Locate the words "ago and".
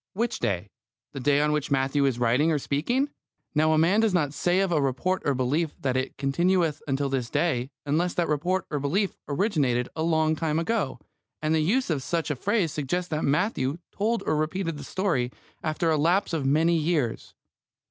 10.57-11.53